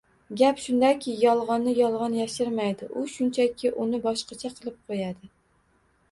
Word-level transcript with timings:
Gap 0.39 0.59
shundaki, 0.61 1.11
yolg‘onni 1.23 1.73
yolg‘on 1.79 2.15
yashirmaydi, 2.19 2.87
u 3.01 3.03
shunchaki 3.17 3.71
uni 3.83 3.99
boshqacha 4.07 4.51
qilib 4.57 4.79
qo‘yadi. 4.89 5.29